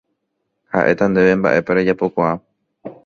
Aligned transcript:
Ha'éta 0.71 1.05
ndéve 1.11 1.33
mba'épa 1.37 1.71
rejapokuaa. 1.77 2.35